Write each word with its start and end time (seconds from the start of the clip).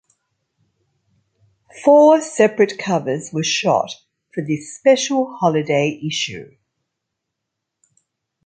Four 1.85 2.21
separate 2.21 2.79
covers 2.79 3.29
were 3.31 3.43
shot 3.43 3.91
for 4.33 4.43
this 4.43 4.75
special 4.75 5.31
holiday 5.35 6.01
issue. 6.03 6.55